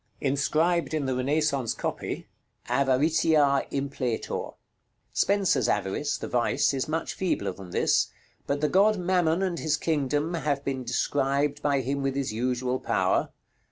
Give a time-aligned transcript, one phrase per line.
[0.19, 2.27] Inscribed in the Renaissance copy,
[2.67, 4.55] "AVARITIA IMPLETOR."
[5.13, 8.07] Spenser's Avarice (the vice) is much feebler than this;
[8.47, 12.79] but the god Mammon and his kingdom have been described by him with his usual
[12.79, 13.29] power.